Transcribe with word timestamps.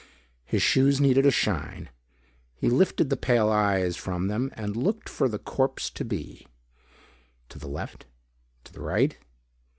His 0.45 0.63
shoes 0.63 0.99
needed 0.99 1.27
a 1.27 1.29
shine. 1.29 1.91
He 2.55 2.69
lifted 2.71 3.11
the 3.11 3.15
pale 3.15 3.49
eyes 3.51 3.95
from 3.95 4.29
them 4.29 4.49
and 4.55 4.75
looked 4.75 5.07
for 5.07 5.29
the 5.29 5.37
corpse 5.37 5.91
to 5.91 6.03
be. 6.03 6.47
To 7.49 7.59
the 7.59 7.67
left. 7.69 8.07
To 8.63 8.73
the 8.73 8.81
right. 8.81 9.15